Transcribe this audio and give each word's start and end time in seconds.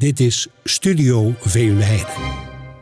Dit 0.00 0.20
is 0.20 0.46
Studio 0.64 1.34
Veenweide. 1.38 2.06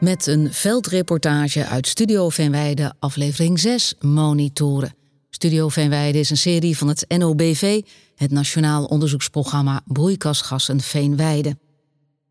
Met 0.01 0.27
een 0.27 0.53
veldreportage 0.53 1.65
uit 1.65 1.87
Studio 1.87 2.29
Veenweide, 2.29 2.95
aflevering 2.99 3.61
6, 3.61 3.95
Monitoren. 4.01 4.95
Studio 5.31 5.69
Veenweide 5.69 6.19
is 6.19 6.31
een 6.31 6.37
serie 6.37 6.77
van 6.77 6.89
het 6.89 7.05
NOBV, 7.19 7.83
het 8.15 8.31
Nationaal 8.31 8.85
Onderzoeksprogramma 8.85 9.83
Broeikasgassen 9.87 10.81
Veenweide. 10.81 11.59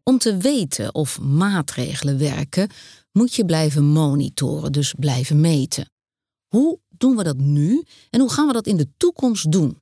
Om 0.03 0.17
te 0.17 0.37
weten 0.37 0.95
of 0.95 1.19
maatregelen 1.21 2.17
werken, 2.17 2.69
moet 3.11 3.33
je 3.33 3.45
blijven 3.45 3.85
monitoren, 3.85 4.71
dus 4.71 4.93
blijven 4.99 5.41
meten. 5.41 5.91
Hoe 6.47 6.79
doen 6.89 7.15
we 7.15 7.23
dat 7.23 7.37
nu 7.37 7.83
en 8.09 8.19
hoe 8.19 8.31
gaan 8.31 8.47
we 8.47 8.53
dat 8.53 8.67
in 8.67 8.77
de 8.77 8.87
toekomst 8.97 9.51
doen? 9.51 9.81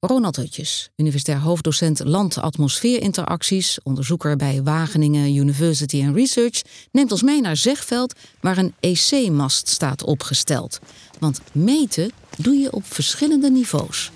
Ronald 0.00 0.36
Hutjes, 0.36 0.90
universitair 0.96 1.38
hoofddocent 1.38 2.04
land-atmosfeerinteracties, 2.04 3.78
onderzoeker 3.82 4.36
bij 4.36 4.62
Wageningen 4.62 5.34
University 5.34 6.04
and 6.06 6.16
Research, 6.16 6.62
neemt 6.92 7.12
ons 7.12 7.22
mee 7.22 7.40
naar 7.40 7.56
Zegveld, 7.56 8.14
waar 8.40 8.58
een 8.58 8.74
EC-mast 8.80 9.68
staat 9.68 10.04
opgesteld. 10.04 10.78
Want 11.18 11.40
meten 11.52 12.10
doe 12.36 12.54
je 12.54 12.72
op 12.72 12.84
verschillende 12.84 13.50
niveaus. 13.50 14.10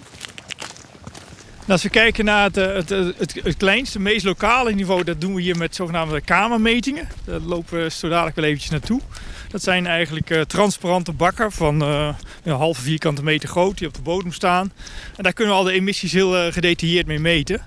Als 1.68 1.82
we 1.82 1.88
kijken 1.88 2.24
naar 2.24 2.44
het, 2.44 2.56
het, 2.56 2.88
het, 2.88 3.34
het, 3.42 3.56
kleinste, 3.56 4.00
meest 4.00 4.24
lokale 4.24 4.72
niveau, 4.72 5.04
dat 5.04 5.20
doen 5.20 5.34
we 5.34 5.40
hier 5.40 5.56
met 5.56 5.74
zogenaamde 5.74 6.20
kamermetingen. 6.20 7.08
Daar 7.24 7.40
lopen 7.40 7.82
we 7.82 7.90
zo 7.90 8.08
dadelijk 8.08 8.36
wel 8.36 8.44
eventjes 8.44 8.70
naartoe. 8.70 9.00
Dat 9.48 9.62
zijn 9.62 9.86
eigenlijk 9.86 10.30
uh, 10.30 10.40
transparante 10.40 11.12
bakken 11.12 11.52
van 11.52 11.80
een 11.80 12.14
halve 12.44 12.80
vierkante 12.80 13.22
meter 13.22 13.48
groot 13.48 13.78
die 13.78 13.88
op 13.88 13.94
de 13.94 14.02
bodem 14.02 14.32
staan. 14.32 14.72
En 15.16 15.22
daar 15.22 15.32
kunnen 15.32 15.54
we 15.54 15.60
al 15.60 15.66
de 15.66 15.72
emissies 15.72 16.12
heel 16.12 16.52
gedetailleerd 16.52 17.06
mee 17.06 17.18
meten. 17.18 17.60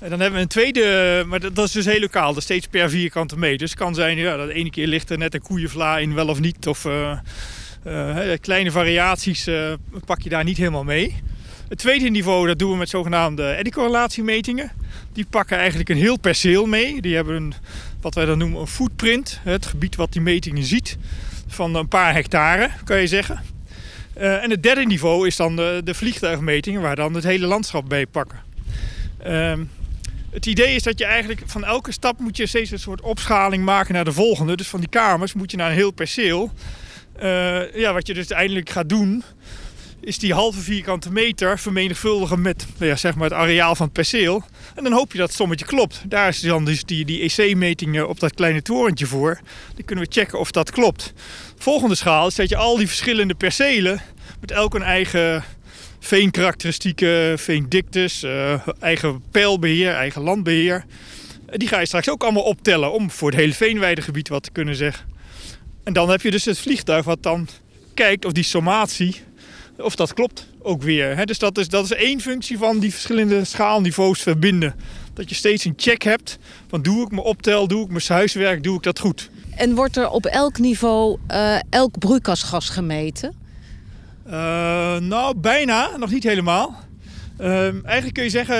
En 0.00 0.10
dan 0.10 0.20
hebben 0.20 0.38
we 0.38 0.42
een 0.42 0.48
tweede, 0.48 1.24
maar 1.26 1.40
dat, 1.40 1.54
dat, 1.54 1.66
is 1.66 1.72
dus 1.72 1.84
heel 1.84 2.00
lokaal, 2.00 2.28
dat 2.28 2.36
is 2.36 2.44
steeds 2.44 2.66
per 2.66 2.90
vierkante 2.90 3.38
meter. 3.38 3.58
Dus 3.58 3.70
het 3.70 3.78
kan 3.78 3.94
zijn, 3.94 4.16
ja, 4.16 4.36
dat 4.36 4.46
de 4.46 4.54
ene 4.54 4.70
keer 4.70 4.86
ligt 4.86 5.10
er 5.10 5.18
net 5.18 5.34
een 5.34 5.42
koeienvla 5.42 5.98
in, 5.98 6.14
wel 6.14 6.28
of 6.28 6.40
niet. 6.40 6.66
Of 6.66 6.86
kleine 8.40 8.70
variaties 8.70 9.48
pak 10.04 10.22
je 10.22 10.28
daar 10.28 10.44
niet 10.44 10.56
helemaal 10.56 10.84
mee. 10.84 11.22
Het 11.68 11.78
tweede 11.78 12.08
niveau 12.08 12.46
dat 12.46 12.58
doen 12.58 12.70
we 12.70 12.76
met 12.76 12.88
zogenaamde 12.88 13.56
eddycorrelatiemetingen. 13.56 14.72
Die 15.12 15.26
pakken 15.30 15.58
eigenlijk 15.58 15.88
een 15.88 15.96
heel 15.96 16.18
perceel 16.18 16.66
mee. 16.66 17.00
Die 17.00 17.14
hebben 17.14 17.34
een, 17.34 17.54
wat 18.00 18.14
wij 18.14 18.24
dan 18.24 18.38
noemen 18.38 18.60
een 18.60 18.66
footprint. 18.66 19.40
Het 19.42 19.66
gebied 19.66 19.96
wat 19.96 20.12
die 20.12 20.22
metingen 20.22 20.64
ziet. 20.64 20.96
Van 21.46 21.74
een 21.74 21.88
paar 21.88 22.14
hectare, 22.14 22.70
kan 22.84 23.00
je 23.00 23.06
zeggen. 23.06 23.42
Uh, 24.18 24.42
en 24.42 24.50
het 24.50 24.62
derde 24.62 24.86
niveau 24.86 25.26
is 25.26 25.36
dan 25.36 25.56
de, 25.56 25.80
de, 25.84 25.94
vliegtuigmetingen, 25.94 26.80
waar 26.80 26.96
dan 26.96 27.14
het 27.14 27.24
hele 27.24 27.46
landschap 27.46 27.88
bij 27.88 28.06
pakken. 28.06 28.38
Uh, 29.26 29.52
het 30.30 30.46
idee 30.46 30.74
is 30.74 30.82
dat 30.82 30.98
je 30.98 31.04
eigenlijk 31.04 31.42
van 31.46 31.64
elke 31.64 31.92
stap 31.92 32.18
moet 32.18 32.36
je 32.36 32.46
steeds 32.46 32.70
een 32.70 32.78
soort 32.78 33.00
opschaling 33.00 33.64
maken 33.64 33.94
naar 33.94 34.04
de 34.04 34.12
volgende. 34.12 34.56
Dus 34.56 34.68
van 34.68 34.80
die 34.80 34.88
kamers 34.88 35.32
moet 35.32 35.50
je 35.50 35.56
naar 35.56 35.68
een 35.68 35.76
heel 35.76 35.90
perceel. 35.90 36.52
Uh, 37.22 37.74
ja, 37.74 37.92
wat 37.92 38.06
je 38.06 38.14
dus 38.14 38.28
uiteindelijk 38.28 38.70
gaat 38.70 38.88
doen, 38.88 39.22
is 40.04 40.18
die 40.18 40.32
halve 40.32 40.60
vierkante 40.60 41.12
meter 41.12 41.58
vermenigvuldigen 41.58 42.42
met 42.42 42.66
nou 42.76 42.90
ja, 42.90 42.96
zeg 42.96 43.14
maar 43.14 43.24
het 43.30 43.38
areaal 43.38 43.74
van 43.74 43.84
het 43.84 43.94
perceel. 43.94 44.42
En 44.74 44.84
dan 44.84 44.92
hoop 44.92 45.12
je 45.12 45.18
dat 45.18 45.26
het 45.26 45.36
sommetje 45.36 45.64
klopt. 45.64 46.02
Daar 46.06 46.28
is 46.28 46.40
dan 46.40 46.64
dus 46.64 46.84
die, 46.84 47.04
die 47.04 47.20
EC-metingen 47.20 48.08
op 48.08 48.20
dat 48.20 48.34
kleine 48.34 48.62
torentje 48.62 49.06
voor. 49.06 49.40
Dan 49.74 49.84
kunnen 49.84 50.04
we 50.04 50.12
checken 50.12 50.38
of 50.38 50.50
dat 50.50 50.70
klopt. 50.70 51.12
Volgende 51.58 51.94
schaal 51.94 52.26
is 52.26 52.34
dat 52.34 52.48
je 52.48 52.56
al 52.56 52.76
die 52.76 52.86
verschillende 52.86 53.34
percelen 53.34 54.00
met 54.40 54.50
elk 54.50 54.74
een 54.74 54.82
eigen 54.82 55.44
veenkarakteristieken, 56.00 57.38
veendiktes, 57.38 58.22
uh, 58.22 58.68
eigen 58.80 59.22
pijlbeheer, 59.30 59.92
eigen 59.92 60.22
landbeheer. 60.22 60.84
Die 61.52 61.68
ga 61.68 61.78
je 61.78 61.86
straks 61.86 62.08
ook 62.08 62.22
allemaal 62.22 62.42
optellen 62.42 62.92
om 62.92 63.10
voor 63.10 63.30
het 63.30 63.40
hele 63.40 63.54
veenweidegebied 63.54 64.28
wat 64.28 64.42
te 64.42 64.50
kunnen 64.50 64.76
zeggen. 64.76 65.08
En 65.84 65.92
dan 65.92 66.10
heb 66.10 66.20
je 66.20 66.30
dus 66.30 66.44
het 66.44 66.58
vliegtuig 66.58 67.04
wat 67.04 67.22
dan 67.22 67.48
kijkt 67.94 68.24
of 68.24 68.32
die 68.32 68.44
sommatie 68.44 69.22
of 69.78 69.96
dat 69.96 70.14
klopt 70.14 70.46
ook 70.62 70.82
weer. 70.82 71.26
Dus 71.26 71.38
dat 71.38 71.58
is, 71.58 71.68
dat 71.68 71.84
is 71.84 71.92
één 71.92 72.20
functie 72.20 72.58
van 72.58 72.78
die 72.78 72.92
verschillende 72.92 73.44
schaalniveaus 73.44 74.22
verbinden. 74.22 74.74
Dat 75.14 75.28
je 75.28 75.34
steeds 75.34 75.64
een 75.64 75.74
check 75.76 76.02
hebt 76.02 76.38
van 76.68 76.82
doe 76.82 77.04
ik 77.04 77.10
mijn 77.10 77.22
optel, 77.22 77.68
doe 77.68 77.84
ik 77.84 77.88
mijn 77.88 78.04
huiswerk, 78.06 78.62
doe 78.62 78.76
ik 78.76 78.82
dat 78.82 78.98
goed. 78.98 79.30
En 79.56 79.74
wordt 79.74 79.96
er 79.96 80.08
op 80.08 80.26
elk 80.26 80.58
niveau 80.58 81.18
uh, 81.30 81.58
elk 81.70 81.98
broeikasgas 81.98 82.68
gemeten? 82.68 83.34
Uh, 84.26 84.32
nou, 84.96 85.36
bijna, 85.36 85.96
nog 85.96 86.10
niet 86.10 86.24
helemaal. 86.24 86.82
Uh, 87.40 87.84
eigenlijk 87.84 88.12
kun 88.12 88.24
je 88.24 88.30
zeggen, 88.30 88.56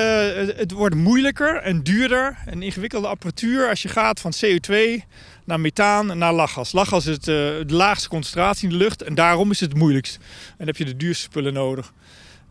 het 0.57 0.71
wordt 0.71 0.95
moeilijker 0.95 1.57
en 1.57 1.83
duurder 1.83 2.39
en 2.47 2.63
ingewikkelde 2.63 3.07
apparatuur 3.07 3.69
als 3.69 3.83
je 3.83 3.89
gaat 3.89 4.21
van 4.21 4.33
CO2 4.45 5.03
naar 5.45 5.61
methaan 5.61 6.11
en 6.11 6.19
naar 6.19 6.33
lachgas. 6.33 6.73
Lachgas 6.73 7.07
is 7.07 7.15
het, 7.15 7.29
uh, 7.29 7.35
de 7.67 7.75
laagste 7.75 8.09
concentratie 8.09 8.65
in 8.65 8.79
de 8.79 8.85
lucht 8.85 9.03
en 9.03 9.15
daarom 9.15 9.51
is 9.51 9.61
het 9.61 9.75
moeilijkst. 9.75 10.19
En 10.59 10.67
heb 10.67 10.77
je 10.77 10.85
de 10.85 10.97
duurste 10.97 11.23
spullen 11.23 11.53
nodig. 11.53 11.93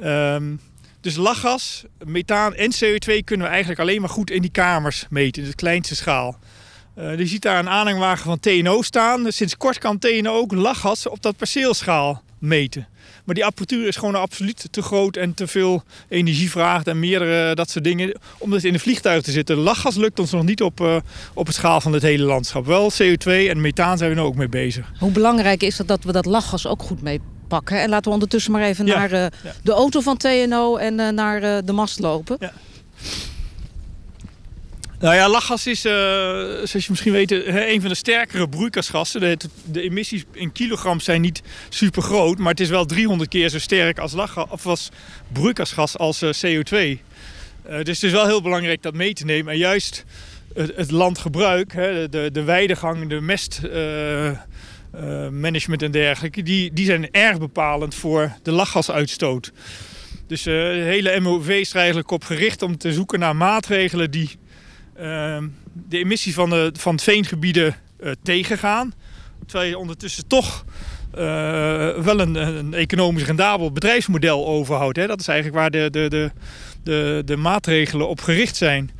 Um, 0.03 0.59
dus 1.01 1.15
lachgas, 1.15 1.83
methaan 2.05 2.55
en 2.55 2.71
CO2 2.73 3.23
kunnen 3.23 3.45
we 3.45 3.51
eigenlijk 3.51 3.81
alleen 3.81 4.01
maar 4.01 4.09
goed 4.09 4.31
in 4.31 4.41
die 4.41 4.51
kamers 4.51 5.05
meten, 5.09 5.43
in 5.43 5.49
de 5.49 5.55
kleinste 5.55 5.95
schaal. 5.95 6.39
Uh, 6.97 7.17
je 7.17 7.25
ziet 7.25 7.41
daar 7.41 7.59
een 7.59 7.69
aanhangwagen 7.69 8.23
van 8.23 8.39
TNO 8.39 8.81
staan. 8.81 9.31
Sinds 9.31 9.57
kort 9.57 9.77
kan 9.77 9.99
TNO 9.99 10.33
ook 10.33 10.51
lachgas 10.51 11.07
op 11.07 11.21
dat 11.21 11.37
perceelschaal 11.37 12.23
meten. 12.43 12.87
Maar 13.25 13.35
die 13.35 13.45
apparatuur 13.45 13.87
is 13.87 13.95
gewoon 13.95 14.15
absoluut 14.15 14.67
te 14.71 14.81
groot 14.81 15.15
en 15.15 15.33
te 15.33 15.47
veel 15.47 15.83
energie 16.09 16.49
vraagt 16.49 16.87
en 16.87 16.99
meerdere 16.99 17.55
dat 17.55 17.69
soort 17.69 17.83
dingen. 17.83 18.19
Om 18.37 18.49
dus 18.49 18.63
in 18.63 18.73
een 18.73 18.79
vliegtuig 18.79 19.21
te 19.21 19.31
zitten. 19.31 19.57
Lachgas 19.57 19.95
lukt 19.95 20.19
ons 20.19 20.31
nog 20.31 20.43
niet 20.43 20.61
op, 20.61 20.79
uh, 20.79 20.95
op 21.33 21.45
het 21.45 21.55
schaal 21.55 21.81
van 21.81 21.93
het 21.93 22.01
hele 22.01 22.23
landschap. 22.23 22.65
Wel 22.65 22.91
CO2 22.91 23.31
en 23.49 23.61
methaan 23.61 23.97
zijn 23.97 24.09
we 24.09 24.15
er 24.15 24.23
ook 24.23 24.35
mee 24.35 24.49
bezig. 24.49 24.91
Hoe 24.99 25.11
belangrijk 25.11 25.63
is 25.63 25.77
het 25.77 25.87
dat 25.87 26.03
we 26.03 26.11
dat 26.11 26.25
lachgas 26.25 26.67
ook 26.67 26.81
goed 26.81 27.01
mee 27.01 27.21
pakken? 27.47 27.81
En 27.81 27.89
laten 27.89 28.05
we 28.05 28.13
ondertussen 28.13 28.51
maar 28.51 28.61
even 28.61 28.85
naar 28.85 29.11
uh, 29.11 29.19
ja. 29.19 29.29
de 29.63 29.71
auto 29.71 29.99
van 29.99 30.17
TNO 30.17 30.75
en 30.75 30.99
uh, 30.99 31.09
naar 31.09 31.65
de 31.65 31.71
mast 31.71 31.99
lopen. 31.99 32.35
Ja. 32.39 32.51
Nou 35.03 35.15
ja, 35.15 35.29
lachgas 35.29 35.67
is, 35.67 35.85
uh, 35.85 35.91
zoals 36.63 36.71
je 36.71 36.85
misschien 36.87 37.11
weet, 37.11 37.31
een 37.31 37.81
van 37.81 37.89
de 37.89 37.95
sterkere 37.95 38.49
broeikasgassen. 38.49 39.21
De, 39.21 39.37
de, 39.65 39.81
emissies 39.81 40.23
in 40.31 40.51
kilogram 40.51 40.99
zijn 40.99 41.21
niet 41.21 41.41
super 41.69 42.01
groot, 42.01 42.37
maar 42.37 42.51
het 42.51 42.59
is 42.59 42.69
wel 42.69 42.85
300 42.85 43.29
keer 43.29 43.49
zo 43.49 43.59
sterk 43.59 43.99
als, 43.99 44.13
lachgas, 44.13 44.63
als 44.63 44.89
broeikasgas 45.31 45.97
als 45.97 46.23
uh, 46.23 46.29
CO2. 46.29 46.73
Uh, 46.73 46.97
dus 47.65 47.75
het 47.75 48.03
is 48.03 48.11
wel 48.11 48.25
heel 48.25 48.41
belangrijk 48.41 48.81
dat 48.81 48.93
mee 48.93 49.13
te 49.13 49.25
nemen. 49.25 49.53
En 49.53 49.59
juist 49.59 50.05
het, 50.53 50.91
landgebruik, 50.91 51.73
hè, 51.73 52.09
de, 52.09 52.29
de 52.31 52.43
weidegang, 52.43 53.09
de 53.09 53.21
mestmanagement 53.21 55.81
en 55.81 55.91
dergelijke, 55.91 56.43
die, 56.43 56.73
die 56.73 56.85
zijn 56.85 57.11
erg 57.11 57.39
bepalend 57.39 57.95
voor 57.95 58.31
de 58.43 58.51
lachgasuitstoot. 58.51 59.51
Dus 60.27 60.43
de 60.43 60.81
hele 60.85 61.19
MOV 61.19 61.47
is 61.47 61.69
er 61.69 61.77
eigenlijk 61.77 62.11
op 62.11 62.23
gericht 62.23 62.61
om 62.61 62.77
te 62.77 62.93
zoeken 62.93 63.19
naar 63.19 63.35
maatregelen 63.35 64.11
die 64.11 64.29
de 65.87 65.97
emissies 65.97 66.33
van, 66.33 66.49
de, 66.49 66.71
van 66.77 66.93
het 66.93 67.03
veengebieden 67.03 67.75
uh, 68.03 68.11
tegengaan. 68.23 68.93
Terwijl 69.45 69.69
je 69.69 69.77
ondertussen 69.77 70.27
toch 70.27 70.65
uh, 71.15 71.19
wel 71.97 72.19
een, 72.19 72.35
een, 72.35 72.73
economisch 72.73 73.23
rendabel 73.23 73.71
bedrijfsmodel 73.71 74.47
overhoudt. 74.47 74.97
Hè. 74.97 75.07
Dat 75.07 75.19
is 75.19 75.27
eigenlijk 75.27 75.59
waar 75.59 75.71
de, 75.71 75.89
de, 75.89 76.09
de, 76.09 76.31
de, 76.83 77.21
de 77.25 77.37
maatregelen 77.37 78.07
op 78.07 78.21
gericht 78.21 78.55
zijn. 78.55 78.91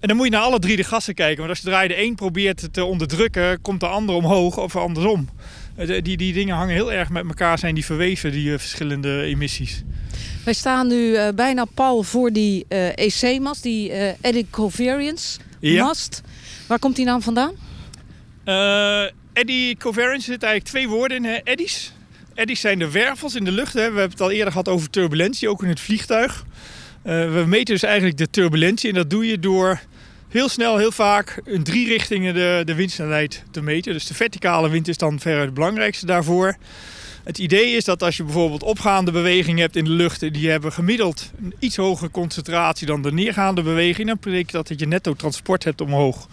En 0.00 0.08
dan 0.08 0.16
moet 0.16 0.26
je 0.26 0.32
naar 0.32 0.42
alle 0.42 0.58
drie 0.58 0.76
de 0.76 0.84
gassen 0.84 1.14
kijken. 1.14 1.46
Want 1.46 1.48
als 1.48 1.80
je 1.82 1.88
de 1.88 2.02
een 2.02 2.14
probeert 2.14 2.72
te 2.72 2.84
onderdrukken, 2.84 3.60
komt 3.60 3.80
de 3.80 3.86
ander 3.86 4.14
omhoog 4.14 4.58
of 4.58 4.76
andersom. 4.76 5.28
Die, 6.02 6.16
die 6.16 6.32
dingen 6.32 6.56
hangen 6.56 6.74
heel 6.74 6.92
erg 6.92 7.08
met 7.08 7.24
elkaar, 7.26 7.58
zijn 7.58 7.74
die 7.74 7.84
verweven, 7.84 8.32
die 8.32 8.58
verschillende 8.58 9.22
emissies. 9.22 9.84
Wij 10.48 10.56
staan 10.56 10.86
nu 10.86 11.10
uh, 11.10 11.28
bijna 11.34 11.64
pal 11.64 12.02
voor 12.02 12.32
die 12.32 12.66
EC-mast, 12.94 13.62
die 13.62 13.90
uh, 13.90 14.08
Eddy 14.20 14.46
Covariance 14.50 15.38
mast. 15.60 16.22
Ja. 16.24 16.30
Waar 16.66 16.78
komt 16.78 16.96
die 16.96 17.04
naam 17.04 17.22
vandaan? 17.22 17.52
Eddy 19.32 19.76
Covariance 19.76 20.30
zit 20.30 20.42
eigenlijk 20.42 20.64
twee 20.64 20.88
woorden 20.88 21.16
in, 21.16 21.24
hè? 21.24 21.38
eddies. 21.44 21.92
Eddies 22.34 22.60
zijn 22.60 22.78
de 22.78 22.90
wervels 22.90 23.34
in 23.34 23.44
de 23.44 23.50
lucht. 23.50 23.72
Hè? 23.72 23.80
We 23.80 23.98
hebben 23.98 24.10
het 24.10 24.20
al 24.20 24.30
eerder 24.30 24.52
gehad 24.52 24.68
over 24.68 24.90
turbulentie, 24.90 25.48
ook 25.48 25.62
in 25.62 25.68
het 25.68 25.80
vliegtuig. 25.80 26.44
we 27.02 27.44
meten 27.46 27.74
dus 27.74 27.82
eigenlijk 27.82 28.16
de 28.16 28.30
turbulentie 28.30 28.88
en 28.88 28.94
dat 28.94 29.10
doe 29.10 29.26
je 29.26 29.38
door 29.38 29.80
heel 30.28 30.48
snel, 30.48 30.76
heel 30.76 30.92
vaak 30.92 31.40
in 31.44 31.62
drie 31.62 31.86
richtingen 31.86 32.34
de, 32.34 32.62
de 32.64 32.74
windsnelheid 32.74 33.42
te 33.50 33.62
meten. 33.62 33.92
Dus 33.92 34.06
de 34.06 34.14
verticale 34.14 34.68
wind 34.68 34.88
is 34.88 34.96
dan 34.96 35.20
veruit 35.20 35.44
het 35.44 35.54
belangrijkste 35.54 36.06
daarvoor. 36.06 36.56
Het 37.28 37.38
idee 37.38 37.70
is 37.70 37.84
dat 37.84 38.02
als 38.02 38.16
je 38.16 38.22
bijvoorbeeld 38.24 38.62
opgaande 38.62 39.10
beweging 39.10 39.58
hebt 39.58 39.76
in 39.76 39.84
de 39.84 39.90
lucht... 39.90 40.32
die 40.32 40.50
hebben 40.50 40.72
gemiddeld 40.72 41.30
een 41.42 41.54
iets 41.58 41.76
hogere 41.76 42.10
concentratie 42.10 42.86
dan 42.86 43.02
de 43.02 43.12
neergaande 43.12 43.62
beweging... 43.62 44.06
dan 44.06 44.18
betekent 44.20 44.52
dat 44.52 44.68
dat 44.68 44.80
je 44.80 44.86
netto 44.86 45.14
transport 45.14 45.64
hebt 45.64 45.80
omhoog. 45.80 46.28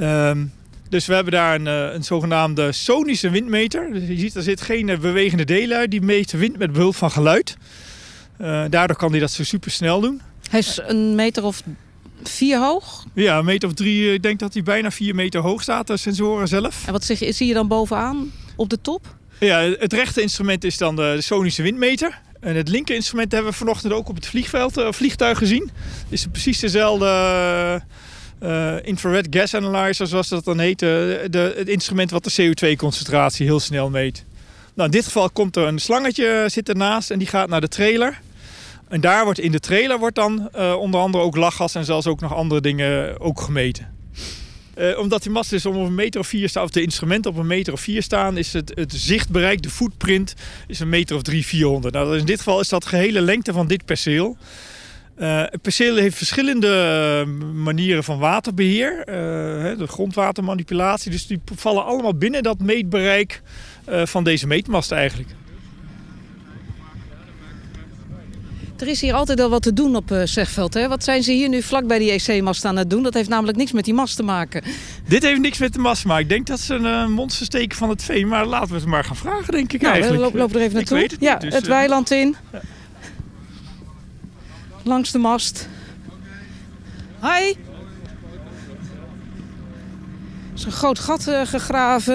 Um, 0.00 0.52
dus 0.88 1.06
we 1.06 1.14
hebben 1.14 1.32
daar 1.32 1.54
een, 1.54 1.66
eh, 1.66 1.94
een 1.94 2.04
zogenaamde 2.04 2.72
sonische 2.72 3.30
windmeter. 3.30 3.92
Dus 3.92 4.08
je 4.08 4.18
ziet, 4.18 4.34
er 4.34 4.42
zit 4.42 4.60
geen 4.60 4.88
eh, 4.88 4.98
bewegende 4.98 5.44
delen 5.44 5.76
uit. 5.76 5.90
Die 5.90 6.02
meet 6.02 6.32
wind 6.32 6.58
met 6.58 6.72
behulp 6.72 6.96
van 6.96 7.10
geluid. 7.10 7.56
Uh, 8.40 8.64
daardoor 8.70 8.96
kan 8.96 9.10
hij 9.10 9.20
dat 9.20 9.30
zo 9.30 9.44
super 9.44 9.70
snel 9.70 10.00
doen. 10.00 10.20
Hij 10.50 10.58
is 10.58 10.80
een 10.82 11.14
meter 11.14 11.44
of 11.44 11.62
vier 12.22 12.58
hoog. 12.58 13.04
Ja, 13.14 13.38
een 13.38 13.44
meter 13.44 13.68
of 13.68 13.74
drie. 13.74 14.12
Ik 14.12 14.22
denk 14.22 14.38
dat 14.38 14.52
hij 14.52 14.62
bijna 14.62 14.90
vier 14.90 15.14
meter 15.14 15.40
hoog 15.40 15.62
staat, 15.62 15.86
de 15.86 15.96
sensoren 15.96 16.48
zelf. 16.48 16.86
En 16.86 16.92
wat 16.92 17.04
zeg 17.04 17.18
je, 17.18 17.32
zie 17.32 17.46
je 17.46 17.54
dan 17.54 17.68
bovenaan 17.68 18.32
op 18.56 18.68
de 18.68 18.80
top? 18.80 19.16
Ja, 19.38 19.60
het 19.78 19.92
rechte 19.92 20.22
instrument 20.22 20.64
is 20.64 20.76
dan 20.76 20.96
de 20.96 21.16
sonische 21.20 21.62
windmeter. 21.62 22.20
En 22.40 22.56
het 22.56 22.68
linker 22.68 22.94
instrument 22.94 23.32
hebben 23.32 23.50
we 23.50 23.56
vanochtend 23.56 23.92
ook 23.92 24.08
op 24.08 24.14
het 24.14 24.26
vliegveld, 24.26 24.78
uh, 24.78 24.92
vliegtuig 24.92 25.38
gezien. 25.38 25.70
Is 26.08 26.26
precies 26.30 26.58
dezelfde 26.58 27.82
uh, 28.42 28.74
infrared 28.82 29.26
gas 29.30 29.54
analyzer, 29.54 30.06
zoals 30.06 30.28
dat 30.28 30.44
dan 30.44 30.58
heet. 30.58 30.78
de, 30.78 31.54
het 31.56 31.68
instrument 31.68 32.10
wat 32.10 32.24
de 32.24 32.32
CO2-concentratie 32.42 33.46
heel 33.46 33.60
snel 33.60 33.90
meet. 33.90 34.24
Nou, 34.74 34.88
in 34.88 34.94
dit 34.96 35.04
geval 35.04 35.30
komt 35.30 35.56
er 35.56 35.66
een 35.66 35.78
slangetje 35.78 36.44
zit 36.46 36.68
ernaast 36.68 37.10
en 37.10 37.18
die 37.18 37.28
gaat 37.28 37.48
naar 37.48 37.60
de 37.60 37.68
trailer. 37.68 38.20
En 38.88 39.00
daar 39.00 39.24
wordt 39.24 39.38
in 39.38 39.52
de 39.52 39.60
trailer 39.60 39.98
wordt 39.98 40.14
dan 40.14 40.56
onder 40.78 41.00
andere 41.00 41.24
ook 41.24 41.36
lachgas 41.36 41.74
en 41.74 41.84
zelfs 41.84 42.06
ook 42.06 42.20
nog 42.20 42.34
andere 42.34 42.60
dingen 42.60 43.20
ook 43.20 43.40
gemeten. 43.40 43.95
Uh, 44.78 44.98
omdat 44.98 45.22
die 45.22 45.32
mast 45.32 45.50
dus 45.50 45.66
om 45.66 45.76
een 45.76 45.94
meter 45.94 46.20
of 46.20 46.26
vier 46.26 46.48
staat, 46.48 46.64
of 46.64 46.70
de 46.70 46.82
instrumenten 46.82 47.30
op 47.30 47.36
een 47.36 47.46
meter 47.46 47.72
of 47.72 47.80
vier 47.80 48.02
staan, 48.02 48.36
is 48.36 48.52
het, 48.52 48.72
het 48.74 48.92
zichtbereik, 48.92 49.62
de 49.62 49.70
footprint, 49.70 50.34
is 50.66 50.80
een 50.80 50.88
meter 50.88 51.16
of 51.16 51.22
drie, 51.22 51.46
vierhonderd. 51.46 51.94
Nou, 51.94 52.18
in 52.18 52.24
dit 52.24 52.38
geval 52.38 52.60
is 52.60 52.68
dat 52.68 52.82
de 52.82 52.88
gehele 52.88 53.20
lengte 53.20 53.52
van 53.52 53.66
dit 53.66 53.84
perceel. 53.84 54.36
Uh, 55.18 55.42
het 55.42 55.62
perceel 55.62 55.96
heeft 55.96 56.16
verschillende 56.16 57.24
manieren 57.54 58.04
van 58.04 58.18
waterbeheer, 58.18 59.02
de 59.78 59.86
grondwatermanipulatie. 59.86 61.10
Dus 61.10 61.26
die 61.26 61.40
vallen 61.54 61.84
allemaal 61.84 62.14
binnen 62.14 62.42
dat 62.42 62.58
meetbereik 62.58 63.42
van 63.86 64.24
deze 64.24 64.46
meetmast 64.46 64.92
eigenlijk. 64.92 65.28
Er 68.78 68.88
is 68.88 69.00
hier 69.00 69.14
altijd 69.14 69.40
al 69.40 69.48
wat 69.48 69.62
te 69.62 69.72
doen 69.72 69.96
op 69.96 70.10
uh, 70.10 70.20
Zegveld. 70.24 70.74
Hè? 70.74 70.88
Wat 70.88 71.04
zijn 71.04 71.22
ze 71.22 71.32
hier 71.32 71.48
nu 71.48 71.62
vlak 71.62 71.86
bij 71.86 71.98
die 71.98 72.10
EC-mast 72.10 72.64
aan 72.64 72.76
het 72.76 72.90
doen? 72.90 73.02
Dat 73.02 73.14
heeft 73.14 73.28
namelijk 73.28 73.58
niks 73.58 73.72
met 73.72 73.84
die 73.84 73.94
mast 73.94 74.16
te 74.16 74.22
maken. 74.22 74.62
Dit 75.08 75.22
heeft 75.22 75.40
niks 75.40 75.58
met 75.58 75.72
de 75.72 75.78
mast 75.78 76.00
te 76.02 76.06
maken. 76.06 76.22
Ik 76.22 76.28
denk 76.28 76.46
dat 76.46 76.60
ze 76.60 76.74
een 76.74 76.84
uh, 76.84 77.06
monster 77.06 77.46
steken 77.46 77.78
van 77.78 77.88
het 77.88 78.02
veen. 78.02 78.28
Maar 78.28 78.46
laten 78.46 78.68
we 78.68 78.74
het 78.74 78.86
maar 78.86 79.04
gaan 79.04 79.16
vragen, 79.16 79.52
denk 79.52 79.72
ik 79.72 79.80
nou, 79.80 79.94
eigenlijk. 79.94 80.32
We 80.32 80.38
lopen 80.38 80.56
er 80.56 80.62
even 80.62 80.74
naartoe. 80.74 80.98
Het 80.98 81.16
ja, 81.20 81.32
niet, 81.32 81.40
dus, 81.40 81.54
het 81.54 81.62
uh, 81.62 81.68
weiland 81.68 82.10
in. 82.10 82.36
Ja. 82.52 82.60
Langs 84.82 85.12
de 85.12 85.18
mast. 85.18 85.68
Hi. 87.20 87.28
Er 87.28 87.54
is 90.54 90.64
een 90.64 90.72
groot 90.72 90.98
gat 90.98 91.30
gegraven. 91.44 92.14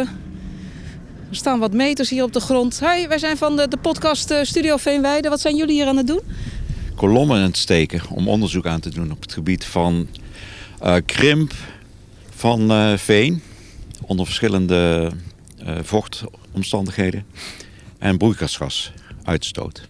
Er 1.29 1.35
staan 1.35 1.59
wat 1.59 1.73
meters 1.73 2.09
hier 2.09 2.23
op 2.23 2.33
de 2.33 2.39
grond. 2.39 2.79
Hoi, 2.79 3.07
wij 3.07 3.17
zijn 3.17 3.37
van 3.37 3.55
de, 3.55 3.67
de 3.67 3.77
podcast 3.77 4.33
Studio 4.41 4.77
Veenweide. 4.77 5.29
Wat 5.29 5.41
zijn 5.41 5.55
jullie 5.55 5.75
hier 5.75 5.87
aan 5.87 5.97
het 5.97 6.07
doen? 6.07 6.21
Kolommen 7.01 7.37
aan 7.37 7.43
het 7.43 7.57
steken 7.57 8.01
om 8.09 8.27
onderzoek 8.27 8.65
aan 8.65 8.79
te 8.79 8.89
doen 8.89 9.11
op 9.11 9.21
het 9.21 9.33
gebied 9.33 9.65
van 9.65 10.07
uh, 10.83 10.95
krimp 11.05 11.53
van 12.29 12.71
uh, 12.71 12.97
veen. 12.97 13.41
Onder 14.01 14.25
verschillende 14.25 15.11
uh, 15.63 15.77
vochtomstandigheden. 15.81 17.25
En 17.97 18.17
broeikasgasuitstoot. 18.17 19.87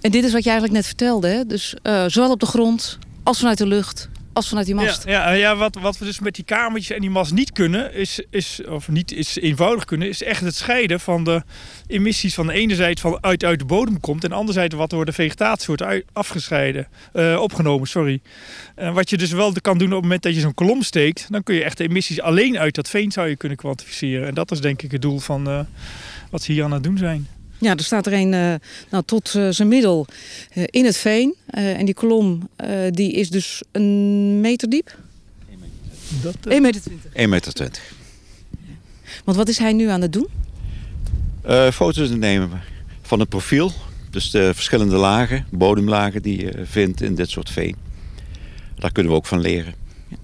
En 0.00 0.10
dit 0.10 0.24
is 0.24 0.32
wat 0.32 0.44
je 0.44 0.50
eigenlijk 0.50 0.78
net 0.78 0.86
vertelde. 0.86 1.44
Dus 1.46 1.74
zowel 2.06 2.30
op 2.30 2.40
de 2.40 2.46
grond 2.46 2.98
als 3.22 3.38
vanuit 3.38 3.58
de 3.58 3.66
lucht 3.66 4.08
als 4.32 4.48
vanuit 4.48 4.66
die 4.66 4.74
mast. 4.74 5.04
Ja, 5.04 5.32
ja, 5.32 5.56
wat, 5.56 5.74
wat 5.80 5.98
we 5.98 6.04
dus 6.04 6.20
met 6.20 6.34
die 6.34 6.44
kamertjes 6.44 6.96
en 6.96 7.00
die 7.00 7.10
mast 7.10 7.32
niet 7.32 7.52
kunnen, 7.52 7.94
is, 7.94 8.22
is, 8.30 8.60
of 8.68 8.88
niet 8.88 9.12
is 9.12 9.36
eenvoudig 9.36 9.84
kunnen, 9.84 10.08
is 10.08 10.22
echt 10.22 10.40
het 10.40 10.54
scheiden 10.54 11.00
van 11.00 11.24
de 11.24 11.42
emissies 11.86 12.34
van 12.34 12.46
de 12.46 12.52
ene 12.52 12.74
zijde 12.74 13.00
van 13.00 13.18
uit, 13.20 13.44
uit 13.44 13.58
de 13.58 13.64
bodem 13.64 14.00
komt 14.00 14.24
en 14.24 14.30
de 14.30 14.34
andere 14.36 14.58
zijde 14.58 14.76
wat 14.76 14.90
door 14.90 15.04
de 15.04 15.12
vegetatie 15.12 15.66
wordt 15.66 16.04
afgescheiden, 16.12 16.88
uh, 17.14 17.40
opgenomen, 17.40 17.88
sorry. 17.88 18.20
Uh, 18.78 18.94
wat 18.94 19.10
je 19.10 19.16
dus 19.16 19.32
wel 19.32 19.52
kan 19.60 19.78
doen 19.78 19.88
op 19.88 19.92
het 19.92 20.02
moment 20.02 20.22
dat 20.22 20.34
je 20.34 20.40
zo'n 20.40 20.54
kolom 20.54 20.82
steekt, 20.82 21.26
dan 21.30 21.42
kun 21.42 21.54
je 21.54 21.64
echt 21.64 21.76
de 21.76 21.84
emissies 21.84 22.20
alleen 22.20 22.58
uit 22.58 22.74
dat 22.74 22.88
veen 22.88 23.12
zou 23.12 23.28
je 23.28 23.36
kunnen 23.36 23.58
kwantificeren. 23.58 24.26
En 24.26 24.34
dat 24.34 24.50
is 24.50 24.60
denk 24.60 24.82
ik 24.82 24.92
het 24.92 25.02
doel 25.02 25.18
van 25.18 25.48
uh, 25.48 25.60
wat 26.30 26.42
ze 26.42 26.52
hier 26.52 26.64
aan 26.64 26.72
het 26.72 26.82
doen 26.82 26.98
zijn. 26.98 27.39
Ja, 27.60 27.76
er 27.76 27.84
staat 27.84 28.06
er 28.06 28.12
een 28.12 28.32
uh, 28.32 28.54
nou, 28.90 29.04
tot 29.04 29.34
uh, 29.34 29.48
zijn 29.50 29.68
middel 29.68 30.06
uh, 30.54 30.64
in 30.66 30.84
het 30.84 30.96
veen. 30.96 31.34
en 31.50 31.84
die 31.84 31.94
kolom 31.94 32.48
die 32.90 33.12
is 33.12 33.30
dus 33.30 33.62
een 33.72 34.40
meter 34.40 34.68
diep? 34.68 34.98
1 36.48 36.62
meter 36.62 36.80
20. 36.80 37.12
1 37.12 37.28
meter 37.28 37.52
20. 37.52 37.82
Want 39.24 39.36
wat 39.36 39.48
is 39.48 39.58
hij 39.58 39.72
nu 39.72 39.88
aan 39.88 40.00
het 40.00 40.12
doen? 40.12 40.28
foto's 41.72 42.10
nemen 42.10 42.62
van 43.02 43.20
het 43.20 43.28
profiel. 43.28 43.72
Dus 44.10 44.30
de 44.30 44.54
verschillende 44.54 44.96
lagen, 44.96 45.46
bodemlagen 45.50 46.22
die 46.22 46.40
je 46.40 46.62
vindt 46.64 47.02
in 47.02 47.14
dit 47.14 47.30
soort 47.30 47.50
veen. 47.50 47.76
Daar 48.78 48.92
kunnen 48.92 49.12
we 49.12 49.18
ook 49.18 49.26
van 49.26 49.40
leren. 49.40 49.74
Ja. 50.08 50.16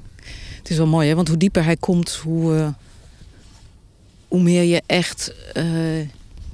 Het 0.58 0.70
is 0.70 0.76
wel 0.76 0.86
mooi, 0.86 1.08
hè? 1.08 1.14
want 1.14 1.28
hoe 1.28 1.36
dieper 1.36 1.64
hij 1.64 1.76
komt, 1.76 2.12
hoe, 2.14 2.74
hoe 4.28 4.42
meer 4.42 4.62
je 4.62 4.82
echt 4.86 5.34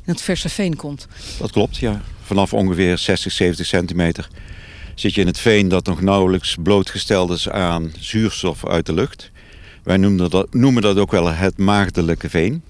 in 0.04 0.12
het 0.12 0.22
verse 0.22 0.48
veen 0.48 0.76
komt. 0.76 1.06
Dat 1.38 1.50
klopt, 1.50 1.76
ja. 1.76 2.02
Vanaf 2.22 2.52
ongeveer 2.52 2.98
60, 2.98 3.32
70 3.32 3.66
centimeter 3.66 4.28
zit 4.94 5.14
je 5.14 5.20
in 5.20 5.26
het 5.26 5.38
veen 5.38 5.68
dat 5.68 5.86
nog 5.86 6.00
nauwelijks 6.00 6.56
blootgesteld 6.62 7.30
is 7.30 7.48
aan 7.48 7.92
zuurstof 7.98 8.66
uit 8.66 8.86
de 8.86 8.92
lucht. 8.92 9.30
Wij 9.82 9.96
noemen 9.96 10.30
dat, 10.30 10.54
noemen 10.54 10.82
dat 10.82 10.98
ook 10.98 11.10
wel 11.10 11.26
het 11.26 11.58
maagdelijke 11.58 12.30
veen. 12.30 12.62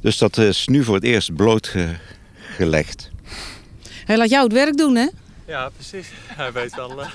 Dus 0.00 0.18
dat 0.18 0.38
is 0.38 0.66
nu 0.66 0.84
voor 0.84 0.94
het 0.94 1.04
eerst 1.04 1.34
blootgelegd. 1.36 3.10
Hij 4.04 4.16
laat 4.16 4.30
jou 4.30 4.44
het 4.44 4.52
werk 4.52 4.76
doen, 4.76 4.96
hè? 4.96 5.06
Ja, 5.46 5.68
precies. 5.68 6.08
Hij 6.26 6.52
weet 6.52 6.74
wel. 6.74 7.00
Uh... 7.00 7.06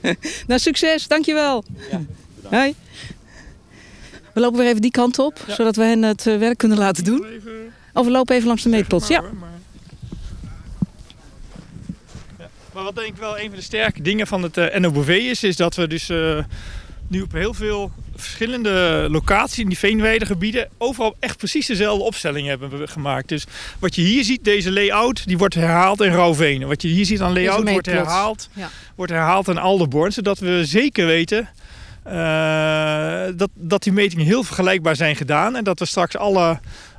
nou, 0.46 0.60
succes. 0.60 1.06
Dankjewel. 1.06 1.64
Ja, 1.90 2.00
Hoi. 2.42 2.74
We 4.34 4.40
lopen 4.40 4.58
weer 4.58 4.68
even 4.68 4.80
die 4.80 4.90
kant 4.90 5.18
op, 5.18 5.38
ja. 5.46 5.54
zodat 5.54 5.76
we 5.76 5.82
hen 5.82 6.02
het 6.02 6.26
uh, 6.26 6.38
werk 6.38 6.58
kunnen 6.58 6.78
laten 6.78 7.04
doen. 7.04 7.26
Of 7.92 8.04
we 8.04 8.10
lopen 8.10 8.34
even 8.34 8.46
langs 8.46 8.62
de 8.62 8.68
meetpots. 8.68 9.08
Ja. 9.08 9.20
Maar, 9.20 9.34
maar... 9.34 9.48
ja. 12.38 12.48
maar 12.72 12.82
wat 12.82 12.94
denk 12.94 13.08
ik 13.08 13.16
wel 13.16 13.38
een 13.38 13.48
van 13.48 13.56
de 13.56 13.62
sterke 13.62 14.02
dingen 14.02 14.26
van 14.26 14.42
het 14.42 14.56
uh, 14.56 14.74
NOBV 14.74 15.08
is, 15.08 15.42
is 15.42 15.56
dat 15.56 15.74
we 15.74 15.86
dus 15.86 16.08
uh, 16.08 16.38
nu 17.08 17.22
op 17.22 17.32
heel 17.32 17.54
veel 17.54 17.92
verschillende 18.16 19.06
locaties 19.10 19.58
in 19.58 19.68
die 19.68 19.78
veenweidegebieden 19.78 20.68
overal 20.78 21.16
echt 21.18 21.36
precies 21.36 21.66
dezelfde 21.66 22.04
opstelling 22.04 22.46
hebben 22.46 22.88
gemaakt. 22.88 23.28
Dus 23.28 23.44
wat 23.78 23.94
je 23.94 24.02
hier 24.02 24.24
ziet, 24.24 24.44
deze 24.44 24.72
layout, 24.72 25.26
die 25.26 25.38
wordt 25.38 25.54
herhaald 25.54 26.00
in 26.00 26.12
Rauwveen. 26.12 26.66
Wat 26.66 26.82
je 26.82 26.88
hier 26.88 27.04
ziet 27.04 27.20
aan 27.20 27.32
layout 27.32 27.70
wordt 27.70 27.86
herhaald, 27.86 28.48
ja. 28.52 28.70
wordt 28.94 29.12
herhaald 29.12 29.48
in 29.48 29.58
Alderborn, 29.58 30.12
zodat 30.12 30.38
we 30.38 30.64
zeker 30.64 31.06
weten 31.06 31.48
dat, 33.36 33.50
dat 33.54 33.82
die 33.82 33.92
metingen 33.92 34.26
heel 34.26 34.44
vergelijkbaar 34.44 34.96
zijn 34.96 35.16
gedaan. 35.16 35.56
En 35.56 35.64
dat 35.64 35.78
we 35.78 35.84
straks 35.84 36.16
alle, 36.16 36.58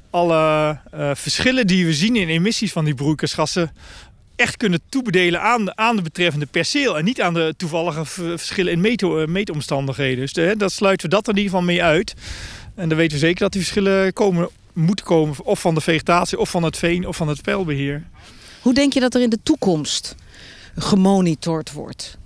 alle 0.10 0.77
uh, 0.96 1.12
verschillen 1.13 1.67
die 1.67 1.86
we 1.86 1.93
zien 1.93 2.15
in 2.15 2.27
emissies 2.27 2.72
van 2.72 2.86
die 2.86 2.96
broeikasgassen 2.96 3.72
echt 4.36 4.58
kunnen 4.58 4.81
toebedelen 4.89 5.41
aan, 5.41 5.77
aan 5.77 5.96
de 5.96 6.01
betreffende 6.01 6.46
perceel. 6.46 6.98
En 6.98 7.03
niet 7.03 7.22
aan 7.22 7.34
de 7.34 7.53
toevallige 7.58 8.05
verschillen 8.05 8.72
in 8.72 8.81
meet, 8.81 9.27
meetomstandigheden. 9.27 10.20
Dus 10.20 10.34
de, 10.34 10.53
dat 10.58 10.72
sluiten 10.72 11.10
we 11.10 11.15
dat 11.15 11.27
er 11.27 11.34
in 11.34 11.38
ieder 11.38 11.51
geval 11.51 11.67
mee 11.67 11.84
uit. 11.84 12.13
En 12.75 12.89
dan 12.89 12.98
weten 12.98 13.13
we 13.13 13.25
zeker 13.25 13.39
dat 13.39 13.51
die 13.51 13.62
verschillen 13.62 14.13
komen, 14.13 14.50
moeten 14.74 15.05
komen. 15.05 15.36
Of 15.43 15.60
van 15.60 15.75
de 15.75 15.81
vegetatie, 15.81 16.39
of 16.39 16.50
van 16.50 16.63
het 16.63 16.77
veen, 16.77 17.08
of 17.08 17.15
van 17.15 17.27
het 17.27 17.41
pijlbeheer. 17.41 18.03
Hoe 18.62 18.74
denk 18.74 18.93
je 18.93 19.00
dat 19.00 19.15
er 19.15 19.22
in 19.22 19.29
de 19.29 19.39
toekomst 19.43 20.15
gemonitord 20.75 21.72
wordt? 21.72 22.17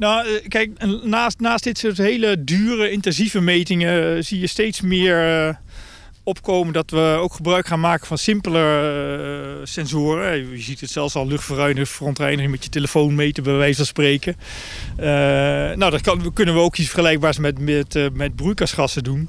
Nou, 0.00 0.40
kijk, 0.48 0.84
naast, 1.04 1.40
naast 1.40 1.64
dit 1.64 1.78
soort 1.78 1.96
hele 1.96 2.44
dure, 2.44 2.90
intensieve 2.90 3.40
metingen 3.40 4.16
uh, 4.16 4.22
zie 4.22 4.40
je 4.40 4.46
steeds 4.46 4.80
meer 4.80 5.46
uh, 5.48 5.54
opkomen 6.22 6.72
dat 6.72 6.90
we 6.90 7.16
ook 7.20 7.32
gebruik 7.32 7.66
gaan 7.66 7.80
maken 7.80 8.06
van 8.06 8.18
simpele 8.18 8.58
uh, 9.60 9.66
sensoren. 9.66 10.50
Je 10.50 10.62
ziet 10.62 10.80
het 10.80 10.90
zelfs 10.90 11.14
al 11.14 11.26
luchtverruiming, 11.26 11.88
verontreiniging 11.88 12.50
met 12.50 12.64
je 12.64 12.70
telefoon 12.70 13.14
meten, 13.14 13.42
bij 13.42 13.54
wijze 13.54 13.76
van 13.76 13.86
spreken. 13.86 14.36
nou, 15.76 15.90
dat 15.90 16.00
kan, 16.00 16.32
kunnen 16.32 16.54
we 16.54 16.60
ook 16.60 16.76
iets 16.76 16.88
vergelijkbaars 16.88 17.38
met, 17.38 17.58
met, 17.58 18.10
met 18.12 18.36
broeikasgassen 18.36 19.02
doen. 19.02 19.28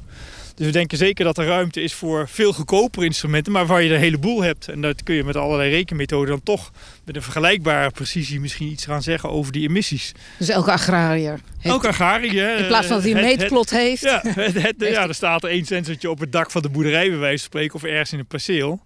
Dus 0.62 0.70
we 0.70 0.78
denken 0.78 0.98
zeker 0.98 1.26
dat 1.26 1.38
er 1.38 1.46
ruimte 1.46 1.82
is 1.82 1.94
voor 1.94 2.30
veel 2.30 2.54
goedkopere 2.54 3.06
instrumenten, 3.06 3.52
maar 3.52 3.66
waar 3.66 3.82
je 3.82 3.90
er 3.90 3.96
een 3.96 4.02
heleboel 4.02 4.42
hebt. 4.42 4.68
En 4.68 4.82
dat 4.82 5.04
kun 5.04 5.16
je 5.16 5.24
met 5.24 5.36
allerlei 5.36 5.70
rekenmethoden 5.70 6.30
dan 6.30 6.44
toch 6.44 6.72
met 7.06 7.16
een 7.16 7.22
vergelijkbare 7.22 7.92
precisie 7.92 8.40
misschien 8.40 8.68
iets 8.68 8.86
gaan 8.86 9.02
zeggen 9.02 9.30
over 9.30 9.52
die 9.52 9.68
emissies. 9.68 10.12
Dus 10.38 10.50
elke 10.50 10.72
agrariër. 10.72 11.40
Elke 11.62 11.88
agrariër. 11.88 12.58
In 12.58 12.68
plaats 12.68 12.88
van 12.88 12.96
dat 12.96 13.06
hij 13.06 13.16
een 13.16 13.38
meetplot 13.38 13.70
heeft. 13.70 14.02
Ja, 14.02 14.22
het, 14.28 14.62
het, 14.62 14.76
ja, 14.78 15.08
er 15.08 15.16
staat 15.16 15.44
er 15.44 15.50
één 15.50 15.66
sensortje 15.66 16.10
op 16.10 16.20
het 16.20 16.32
dak 16.32 16.52
van 16.52 16.62
de 16.62 16.70
boerderij 16.70 17.10
bij 17.10 17.20
wijze 17.20 17.38
van 17.38 17.46
spreken 17.46 17.76
of 17.76 17.84
ergens 17.84 18.14
in 18.14 18.20
een 18.20 18.26
perceel. 18.26 18.80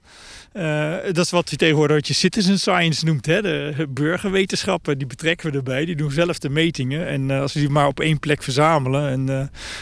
Uh, 0.58 0.94
dat 1.12 1.26
is 1.26 1.32
wat 1.32 1.50
je 1.50 1.56
tegenwoordig 1.56 2.08
je 2.08 2.14
citizen 2.14 2.60
science 2.60 3.06
noemt. 3.06 3.26
Hè? 3.26 3.42
De 3.42 3.88
burgerwetenschappen, 3.90 4.98
die 4.98 5.08
betrekken 5.08 5.52
we 5.52 5.58
erbij. 5.58 5.86
Die 5.86 5.96
doen 5.96 6.12
zelf 6.12 6.40
de 6.40 6.50
metingen. 6.50 7.08
En 7.08 7.30
uh, 7.30 7.42
als 7.42 7.54
we 7.54 7.60
die 7.60 7.70
maar 7.70 7.88
op 7.88 8.00
één 8.00 8.20
plek 8.20 8.44
verzamelen 8.44 9.10
en 9.10 9.28
uh, 9.28 9.38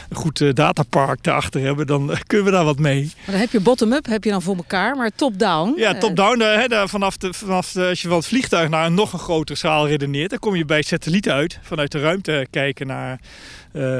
een 0.09 0.15
goed 0.15 0.55
datapark 0.55 1.23
daarachter 1.23 1.61
hebben, 1.61 1.87
dan 1.87 2.17
kunnen 2.27 2.45
we 2.45 2.51
daar 2.51 2.65
wat 2.65 2.79
mee. 2.79 3.01
Maar 3.03 3.31
dan 3.31 3.39
heb 3.39 3.51
je 3.51 3.59
bottom-up, 3.59 4.05
heb 4.05 4.23
je 4.23 4.29
dan 4.29 4.41
voor 4.41 4.55
elkaar, 4.55 4.95
maar 4.95 5.11
top-down? 5.15 5.73
Ja, 5.77 5.97
top-down. 5.97 6.43
vanaf, 6.87 7.17
de, 7.17 7.33
vanaf 7.33 7.71
de, 7.71 7.87
als 7.87 8.01
je 8.01 8.07
van 8.07 8.17
het 8.17 8.27
vliegtuig 8.27 8.69
naar 8.69 8.85
een 8.85 8.93
nog 8.93 9.13
een 9.13 9.19
grotere 9.19 9.57
schaal 9.57 9.87
redeneert, 9.87 10.29
dan 10.29 10.39
kom 10.39 10.55
je 10.55 10.65
bij 10.65 10.81
satellieten 10.81 11.33
uit. 11.33 11.59
Vanuit 11.61 11.91
de 11.91 11.99
ruimte 11.99 12.47
kijken 12.49 12.87
naar 12.87 13.19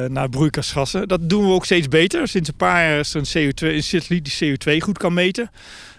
naar 0.08 0.30
broeikasgassen. 0.30 1.08
Dat 1.08 1.30
doen 1.30 1.46
we 1.46 1.54
ook 1.54 1.66
steeds 1.66 1.88
beter. 1.88 2.28
Sinds 2.28 2.50
een 2.50 2.56
paar 2.56 2.90
jaar 2.90 3.00
is 3.00 3.14
er 3.14 3.22
een, 3.36 3.52
CO2, 3.52 3.68
een 3.76 3.84
satelliet 3.84 4.40
die 4.40 4.58
CO2 4.58 4.78
goed 4.84 4.98
kan 4.98 5.14
meten. 5.14 5.50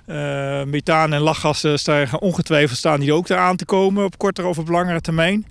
Uh, 0.07 0.63
methaan 0.65 1.13
en 1.13 1.21
lachgassen 1.21 1.79
staan 1.79 2.21
ongetwijfeld 2.21 2.79
staan 2.79 3.01
die 3.01 3.13
ook 3.13 3.31
aan 3.31 3.57
te 3.57 3.65
komen 3.65 4.05
op 4.05 4.19
kortere 4.19 4.47
of 4.47 4.59
op 4.59 4.69
langere 4.69 5.01
termijn. 5.01 5.47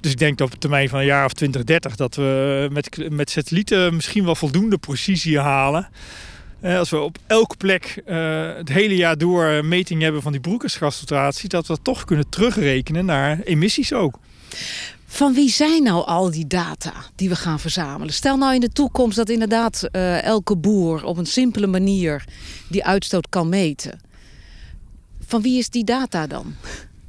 Dus 0.00 0.10
ik 0.10 0.18
denk 0.18 0.38
dat 0.38 0.46
op 0.46 0.52
een 0.52 0.58
termijn 0.58 0.88
van 0.88 0.98
een 0.98 1.04
jaar 1.04 1.24
of 1.24 1.32
20, 1.32 1.64
30 1.64 1.96
dat 1.96 2.14
we 2.14 2.68
met, 2.72 3.10
met 3.10 3.30
satellieten 3.30 3.94
misschien 3.94 4.24
wel 4.24 4.34
voldoende 4.34 4.78
precisie 4.78 5.38
halen. 5.38 5.88
Uh, 6.62 6.78
als 6.78 6.90
we 6.90 6.98
op 6.98 7.18
elke 7.26 7.56
plek 7.56 8.02
uh, 8.06 8.54
het 8.56 8.68
hele 8.68 8.96
jaar 8.96 9.18
door 9.18 9.64
meting 9.64 10.02
hebben 10.02 10.22
van 10.22 10.32
die 10.32 10.40
broeikasgasconcentratie, 10.40 11.48
dat 11.48 11.66
we 11.66 11.74
dat 11.74 11.84
toch 11.84 12.04
kunnen 12.04 12.28
terugrekenen 12.28 13.04
naar 13.04 13.40
emissies 13.40 13.92
ook. 13.92 14.18
Van 15.12 15.34
wie 15.34 15.50
zijn 15.50 15.82
nou 15.82 16.06
al 16.06 16.30
die 16.30 16.46
data 16.46 16.92
die 17.14 17.28
we 17.28 17.36
gaan 17.36 17.60
verzamelen? 17.60 18.14
Stel 18.14 18.36
nou 18.36 18.54
in 18.54 18.60
de 18.60 18.68
toekomst 18.68 19.16
dat 19.16 19.28
inderdaad 19.28 19.88
uh, 19.92 20.22
elke 20.22 20.56
boer 20.56 21.04
op 21.04 21.16
een 21.16 21.26
simpele 21.26 21.66
manier 21.66 22.24
die 22.68 22.84
uitstoot 22.84 23.28
kan 23.28 23.48
meten. 23.48 24.00
Van 25.26 25.42
wie 25.42 25.58
is 25.58 25.68
die 25.68 25.84
data 25.84 26.26
dan? 26.26 26.54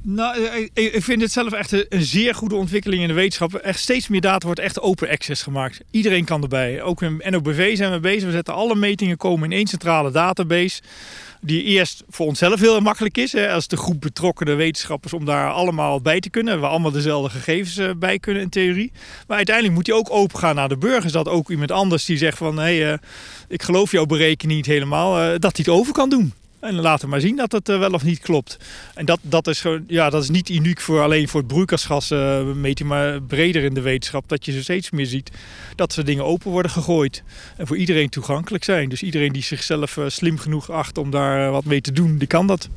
Nou, 0.02 0.68
ik 0.74 1.02
vind 1.04 1.22
het 1.22 1.32
zelf 1.32 1.52
echt 1.52 1.72
een 1.72 2.02
zeer 2.02 2.34
goede 2.34 2.54
ontwikkeling 2.54 3.02
in 3.02 3.08
de 3.08 3.14
wetenschap. 3.14 3.54
Echt 3.54 3.80
steeds 3.80 4.08
meer 4.08 4.20
data 4.20 4.46
wordt 4.46 4.60
echt 4.60 4.80
open 4.80 5.08
access 5.08 5.42
gemaakt. 5.42 5.80
Iedereen 5.90 6.24
kan 6.24 6.42
erbij. 6.42 6.82
Ook 6.82 7.02
in 7.02 7.22
NOBV 7.30 7.76
zijn 7.76 7.92
we 7.92 8.00
bezig. 8.00 8.24
We 8.24 8.30
zetten 8.30 8.54
alle 8.54 8.74
metingen 8.74 9.16
komen 9.16 9.50
in 9.50 9.56
één 9.56 9.66
centrale 9.66 10.10
database 10.10 10.80
die 11.44 11.62
eerst 11.62 12.02
voor 12.08 12.26
onszelf 12.26 12.60
heel 12.60 12.80
makkelijk 12.80 13.18
is. 13.18 13.32
Hè, 13.32 13.52
als 13.52 13.68
de 13.68 13.76
groep 13.76 14.00
betrokkenen 14.00 14.56
wetenschappers 14.56 15.12
om 15.12 15.24
daar 15.24 15.50
allemaal 15.50 16.00
bij 16.00 16.20
te 16.20 16.30
kunnen. 16.30 16.60
We 16.60 16.66
allemaal 16.66 16.90
dezelfde 16.90 17.30
gegevens 17.30 17.76
eh, 17.76 17.90
bij 17.96 18.18
kunnen 18.18 18.42
in 18.42 18.48
theorie. 18.48 18.92
Maar 19.26 19.36
uiteindelijk 19.36 19.74
moet 19.74 19.84
die 19.84 19.94
ook 19.94 20.10
open 20.10 20.38
gaan 20.38 20.54
naar 20.54 20.68
de 20.68 20.76
burgers. 20.76 21.12
Dat 21.12 21.28
ook 21.28 21.50
iemand 21.50 21.70
anders 21.70 22.04
die 22.04 22.16
zegt 22.16 22.38
van... 22.38 22.58
hé, 22.58 22.90
uh, 22.90 22.98
ik 23.48 23.62
geloof 23.62 23.90
jouw 23.90 24.06
berekening 24.06 24.56
niet 24.56 24.66
helemaal. 24.66 25.20
Uh, 25.20 25.26
dat 25.38 25.56
hij 25.56 25.64
het 25.66 25.68
over 25.68 25.92
kan 25.92 26.10
doen. 26.10 26.32
En 26.64 26.74
laten 26.74 27.04
we 27.04 27.10
maar 27.10 27.20
zien 27.20 27.36
dat 27.36 27.52
het 27.52 27.68
wel 27.68 27.92
of 27.92 28.04
niet 28.04 28.18
klopt. 28.18 28.56
En 28.94 29.04
dat, 29.04 29.18
dat, 29.22 29.46
is, 29.46 29.64
ja, 29.86 30.10
dat 30.10 30.22
is 30.22 30.30
niet 30.30 30.48
uniek 30.48 30.80
voor, 30.80 31.02
alleen 31.02 31.28
voor 31.28 31.40
het 31.40 31.48
broeikasgas 31.48 32.10
uh, 32.10 32.52
meten, 32.52 32.86
maar 32.86 33.22
breder 33.22 33.62
in 33.62 33.74
de 33.74 33.80
wetenschap. 33.80 34.28
Dat 34.28 34.44
je 34.44 34.52
zo 34.52 34.60
steeds 34.60 34.90
meer 34.90 35.06
ziet 35.06 35.30
dat 35.76 35.92
ze 35.92 36.02
dingen 36.02 36.24
open 36.24 36.50
worden 36.50 36.70
gegooid. 36.70 37.22
En 37.56 37.66
voor 37.66 37.76
iedereen 37.76 38.08
toegankelijk 38.08 38.64
zijn. 38.64 38.88
Dus 38.88 39.02
iedereen 39.02 39.32
die 39.32 39.42
zichzelf 39.42 39.96
uh, 39.96 40.04
slim 40.08 40.38
genoeg 40.38 40.70
acht 40.70 40.98
om 40.98 41.10
daar 41.10 41.50
wat 41.50 41.64
mee 41.64 41.80
te 41.80 41.92
doen, 41.92 42.18
die 42.18 42.28
kan 42.28 42.46
dat. 42.46 42.68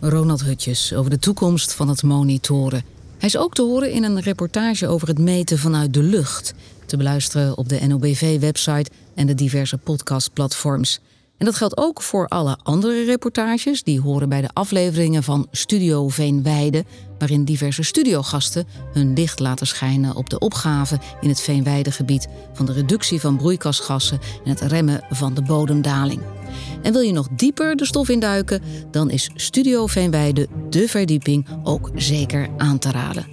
Ronald 0.00 0.42
Hutjes 0.42 0.94
over 0.94 1.10
de 1.10 1.18
toekomst 1.18 1.74
van 1.74 1.88
het 1.88 2.02
monitoren. 2.02 2.82
Hij 3.18 3.28
is 3.28 3.36
ook 3.36 3.54
te 3.54 3.62
horen 3.62 3.92
in 3.92 4.04
een 4.04 4.20
reportage 4.20 4.86
over 4.86 5.08
het 5.08 5.18
meten 5.18 5.58
vanuit 5.58 5.94
de 5.94 6.02
lucht. 6.02 6.54
Te 6.86 6.96
beluisteren 6.96 7.56
op 7.56 7.68
de 7.68 7.86
NOBV-website 7.86 8.90
en 9.14 9.26
de 9.26 9.34
diverse 9.34 9.78
podcastplatforms. 9.78 11.00
En 11.38 11.44
dat 11.44 11.54
geldt 11.54 11.76
ook 11.76 12.02
voor 12.02 12.28
alle 12.28 12.58
andere 12.62 13.04
reportages 13.04 13.82
die 13.82 14.00
horen 14.00 14.28
bij 14.28 14.40
de 14.40 14.50
afleveringen 14.52 15.22
van 15.22 15.46
Studio 15.50 16.08
Veenweide, 16.08 16.84
waarin 17.18 17.44
diverse 17.44 17.82
studiogasten 17.82 18.66
hun 18.92 19.12
licht 19.12 19.38
laten 19.38 19.66
schijnen 19.66 20.16
op 20.16 20.30
de 20.30 20.38
opgave 20.38 20.98
in 21.20 21.28
het 21.28 21.40
Veenweidegebied 21.40 22.28
van 22.52 22.66
de 22.66 22.72
reductie 22.72 23.20
van 23.20 23.36
broeikasgassen 23.36 24.18
en 24.44 24.50
het 24.50 24.60
remmen 24.60 25.04
van 25.10 25.34
de 25.34 25.42
bodemdaling. 25.42 26.22
En 26.82 26.92
wil 26.92 27.00
je 27.00 27.12
nog 27.12 27.28
dieper 27.30 27.76
de 27.76 27.84
stof 27.84 28.08
induiken, 28.08 28.62
dan 28.90 29.10
is 29.10 29.30
Studio 29.34 29.86
Veenweide 29.86 30.48
de 30.70 30.88
verdieping 30.88 31.46
ook 31.62 31.90
zeker 31.94 32.48
aan 32.56 32.78
te 32.78 32.90
raden. 32.90 33.26